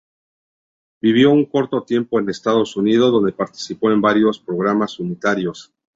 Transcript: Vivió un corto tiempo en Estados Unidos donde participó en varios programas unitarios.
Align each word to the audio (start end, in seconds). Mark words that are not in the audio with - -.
Vivió 0.99 1.29
un 1.29 1.45
corto 1.45 1.83
tiempo 1.83 2.19
en 2.19 2.27
Estados 2.27 2.75
Unidos 2.75 3.11
donde 3.11 3.33
participó 3.33 3.91
en 3.91 4.01
varios 4.01 4.39
programas 4.39 4.99
unitarios. 4.99 5.71